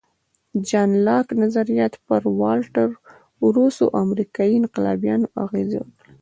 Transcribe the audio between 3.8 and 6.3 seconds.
او امریکایي انقلابیانو اغېز وکړ.